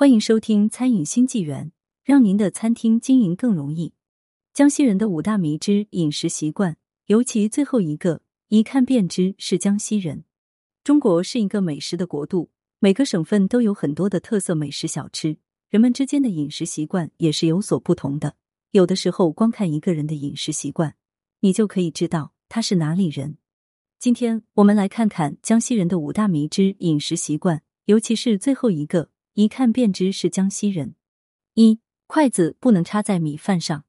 [0.00, 1.66] 欢迎收听《餐饮新纪元》，
[2.02, 3.92] 让您的餐厅经营更容易。
[4.54, 10.24] 江西人的五大迷之饮食习惯，尤其最后一个，一看便知是江西人。
[10.82, 15.36] 中国是一个美食的国度，每个省份都有很多的特色美食小吃，
[15.68, 18.36] 人们之间的饮食习惯也是有所不同的。
[18.70, 20.94] 有的时候，光看一个人的饮食习惯，
[21.40, 23.36] 你就可以知道他是哪里人。
[23.98, 27.60] 今天我们来看看江西人的五大迷之饮食习惯。
[27.84, 30.94] 尤其是最后一个，一看便知是江西人。
[31.54, 33.84] 一筷子不能插在米饭上。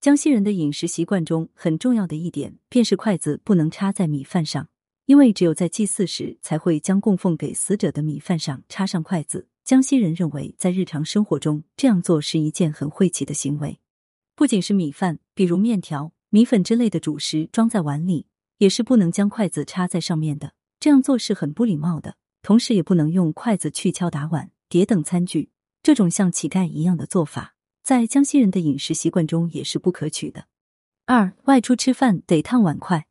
[0.00, 4.68] 江西人的饮食习惯中很重要的一点，便是筷子不能插在米饭上，
[5.06, 9.48] 因为只有在祭祀时才会将供奉给死者的米饭上插上筷子。
[9.64, 13.78] 江西人认为，在日常生活中这样做是一件很晦气的行为。
[14.34, 18.26] 不仅是米饭，比如面条、米粉之类的主食装在碗里，
[18.58, 20.54] 也是不能将筷子插在上面的。
[20.80, 22.16] 这样做是很不礼貌的。
[22.42, 25.50] 同时，也不能用筷子去敲打碗碟等餐具，
[25.82, 30.46] 这种像乞丐一样的做法，在江西人的饮食习惯中也是不可取的。
[31.06, 33.06] 二，外出吃饭得烫碗筷。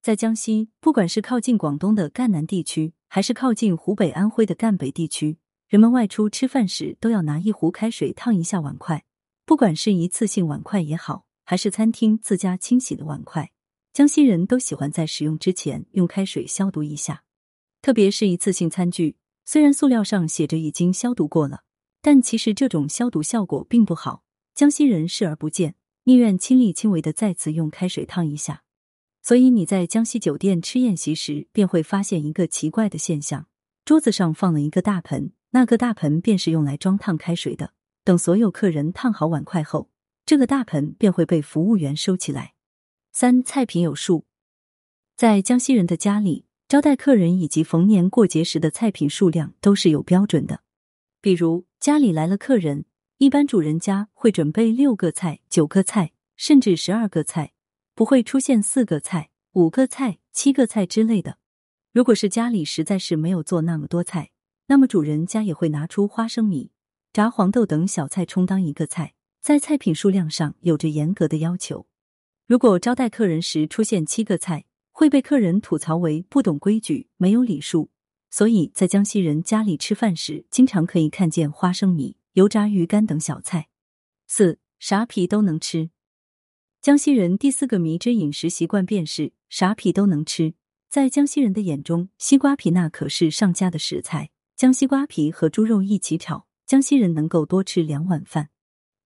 [0.00, 9.04] 在江西，不管是靠近广东的赣南地区，还是靠近湖北、安徽的赣北地区，人们外出吃饭时都要拿一壶开水烫一下碗筷。
[9.44, 13.50] 不管是一次性碗筷也好，还是餐厅自家清洗的碗筷，
[13.92, 17.24] 江西人都喜欢在使用之前用开水消毒一下。
[17.88, 21.62] 特别是一次性餐具，虽然塑料上写着已经消毒过了，
[22.02, 24.22] 但其实这种消毒效果并不好。
[24.54, 28.62] 江西人视而不见，宁愿亲力亲为的再次用开水烫一下。
[29.22, 33.46] 所以你在江西酒店吃宴席时，便会发现一个奇怪的现象：
[33.86, 37.72] 桌子上放了一个大盆，那个大盆便是用来装烫开水的。
[38.04, 39.88] 等所有客人烫好碗筷后，
[40.26, 42.52] 这个大盆便会被服务员收起来。
[43.12, 44.26] 三菜品有数，
[45.16, 46.44] 在江西人的家里。
[46.68, 50.60] 招待客人以及逢年过节时的菜品数量都是有标准的，
[51.22, 52.84] 比如家里来了客人，
[53.16, 57.54] 一般主人家会准备六个菜、九个菜，甚至十二个菜，
[57.94, 61.38] 不会出现四个菜、五个菜、七个菜之类的。
[61.94, 64.30] 如果是家里实在是没有做那么多菜，
[64.66, 66.70] 那么主人家也会拿出花生米、
[67.14, 71.86] 炸黄豆等小菜充当一个菜，在菜品数量上有着严格的要求。
[72.46, 74.66] 如果招待客人时出现七个菜，
[74.98, 77.88] 会被客人吐槽为不懂规矩、没有礼数，
[78.30, 83.68] 所以在江西人家里吃饭时，经常可以看见花生米、油炸鱼干等小菜。
[84.26, 85.90] 四啥皮都能吃，
[86.82, 90.54] 江西人第四个迷之饮食习惯便是啥皮都能吃。
[90.90, 98.50] 在江西人的眼中，西瓜皮那可是上佳的食材，将西瓜皮和猪肉一起炒，江西人能够多吃两碗饭。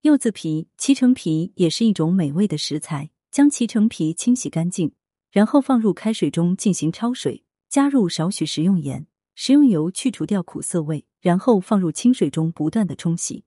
[0.01, 4.95] 柚子皮、脐橙皮也是一种美味的食材，将脐橙皮清洗干净。
[5.32, 13.44] 然后放入开水中进行焯水，加入少许食用盐、食用油去除掉苦涩味，然后放入清水中不断的冲洗，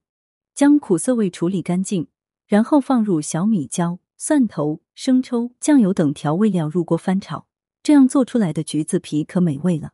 [0.52, 2.08] 将苦涩味处理干净，
[2.48, 7.46] 然后放入小米椒、蒜头、生抽、酱油等调味料入锅翻炒，
[7.84, 9.92] 这样做出来的橘子皮可美味了。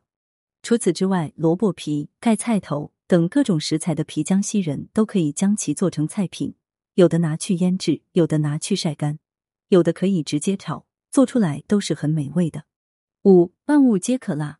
[0.63, 6.55] 除此之外，萝卜皮、盖菜头等各种食材的皮，江西人都可以将其做成菜品，
[6.95, 9.19] 有的拿去腌制，有的拿去晒干，
[9.67, 10.87] 有的可以直接炒。
[11.13, 12.63] 做出来都是很美味的。
[13.25, 14.57] 五万物皆可辣，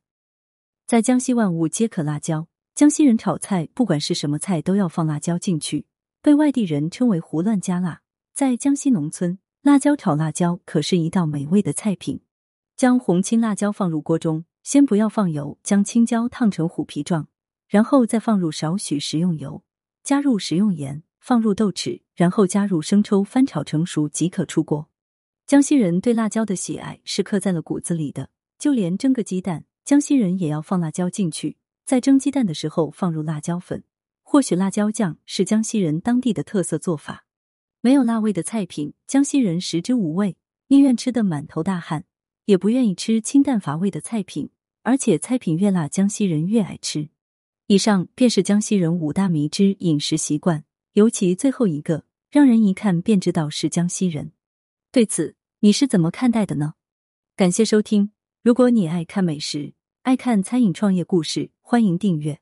[0.85, 2.47] 在江西万物皆可辣椒。
[2.75, 5.87] 江西人炒菜，不管是什么菜，都要放辣椒进去，
[6.21, 8.03] 被外地人称为“胡乱加辣”。
[8.35, 12.21] 在江西农村，辣椒炒辣椒可是一道美味的菜品。
[12.77, 17.27] 将红青辣椒放入锅中，先不要放油，将青椒烫成虎皮状，
[17.67, 19.63] 然后再放入少许食用油，
[20.03, 24.91] 加入食用盐，放入豆豉，然后加入生抽，翻炒成熟即可出锅。
[25.45, 31.57] 江西人对辣椒的喜爱是刻在了骨子里的，就连蒸个鸡蛋，江西人也要放辣椒进去。
[31.85, 33.83] 在蒸鸡蛋的时候放入辣椒粉，
[34.23, 37.25] 或许辣椒酱是江西人当地的特色做法。
[37.81, 40.37] 没有辣味的菜品，江西人食之无味，
[40.69, 42.05] 宁愿吃得满头大汗，
[42.45, 44.49] 也不愿意吃清淡乏味的菜品。
[44.83, 47.09] 而且菜品越辣，江西人越爱吃。
[47.67, 50.63] 以上便是江西人五大迷之饮食习惯，
[50.93, 54.31] 尤其最后一个，让人一看便知道是江西人。
[54.93, 56.75] 对此，你是怎么看待的呢？
[57.35, 58.11] 感谢收听。
[58.43, 59.73] 如果你爱看美食，
[60.03, 62.39] 爱看餐饮创业故事，欢迎订阅。